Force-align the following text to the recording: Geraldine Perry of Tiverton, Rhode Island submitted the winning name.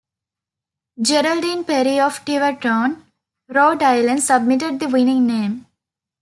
Geraldine 0.99 1.63
Perry 1.63 1.99
of 1.99 2.25
Tiverton, 2.25 3.05
Rhode 3.49 3.83
Island 3.83 4.23
submitted 4.23 4.79
the 4.79 4.87
winning 4.89 5.27
name. 5.27 5.67